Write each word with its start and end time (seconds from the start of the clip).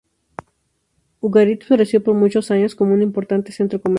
Ugarit 1.19 1.63
floreció 1.63 2.01
por 2.01 2.15
muchos 2.15 2.49
años 2.49 2.73
como 2.73 2.95
un 2.95 3.03
importante 3.03 3.51
centro 3.51 3.79
comercial. 3.79 3.89